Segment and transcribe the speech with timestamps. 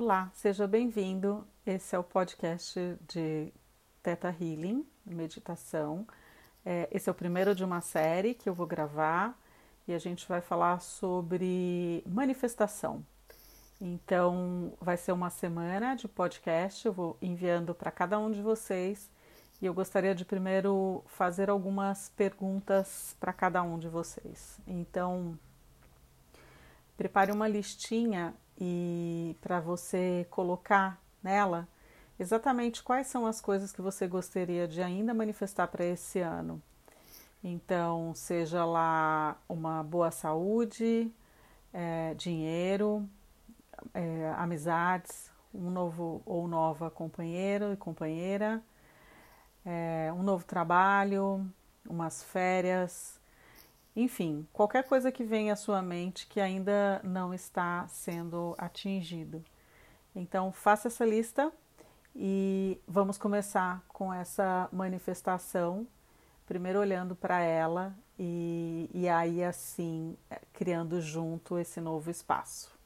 [0.00, 1.44] Olá, seja bem-vindo.
[1.66, 3.52] Esse é o podcast de
[4.00, 6.06] Teta Healing, meditação.
[6.64, 9.36] É, esse é o primeiro de uma série que eu vou gravar
[9.88, 13.04] e a gente vai falar sobre manifestação.
[13.80, 19.10] Então, vai ser uma semana de podcast, eu vou enviando para cada um de vocês
[19.60, 24.60] e eu gostaria de primeiro fazer algumas perguntas para cada um de vocês.
[24.64, 25.36] Então,
[26.96, 31.68] prepare uma listinha e para você colocar nela
[32.18, 36.60] exatamente quais são as coisas que você gostaria de ainda manifestar para esse ano.
[37.42, 41.12] Então, seja lá uma boa saúde,
[41.72, 43.08] é, dinheiro,
[43.94, 48.60] é, amizades, um novo ou nova companheiro e companheira,
[49.64, 51.48] é, um novo trabalho,
[51.88, 53.17] umas férias,
[54.00, 59.44] enfim, qualquer coisa que venha à sua mente que ainda não está sendo atingido.
[60.14, 61.52] Então, faça essa lista
[62.14, 65.84] e vamos começar com essa manifestação,
[66.46, 70.16] primeiro olhando para ela e, e aí assim
[70.52, 72.77] criando junto esse novo espaço.